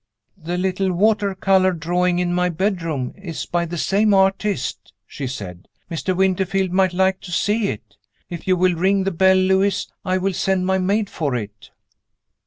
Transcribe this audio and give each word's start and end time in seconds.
"The 0.35 0.57
little 0.57 0.91
water 0.91 1.35
color 1.35 1.71
drawing 1.73 2.17
in 2.17 2.33
my 2.33 2.49
bedroom 2.49 3.13
is 3.15 3.45
by 3.45 3.67
the 3.67 3.77
same 3.77 4.15
artist," 4.15 4.93
she 5.05 5.27
said. 5.27 5.67
"Mr. 5.91 6.17
Winterfield 6.17 6.71
might 6.71 6.91
like 6.93 7.21
to 7.21 7.31
see 7.31 7.67
it. 7.67 7.97
If 8.27 8.47
you 8.47 8.57
will 8.57 8.73
ring 8.73 9.03
the 9.03 9.11
bell, 9.11 9.37
Lewis, 9.37 9.91
I 10.03 10.17
will 10.17 10.33
send 10.33 10.65
my 10.65 10.79
maid 10.79 11.07
for 11.07 11.35
it." 11.35 11.69